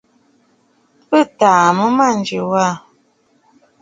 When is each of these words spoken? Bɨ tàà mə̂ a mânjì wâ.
Bɨ 1.09 1.19
tàà 1.39 1.65
mə̂ 1.77 1.87
a 1.93 1.95
mânjì 1.97 2.39
wâ. 2.49 2.65